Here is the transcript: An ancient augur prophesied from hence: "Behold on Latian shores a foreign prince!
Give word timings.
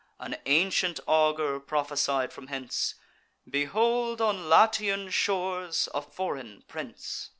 An 0.19 0.37
ancient 0.47 0.99
augur 1.07 1.59
prophesied 1.59 2.33
from 2.33 2.47
hence: 2.47 2.95
"Behold 3.47 4.19
on 4.19 4.49
Latian 4.49 5.11
shores 5.11 5.87
a 5.93 6.01
foreign 6.01 6.63
prince! 6.67 7.29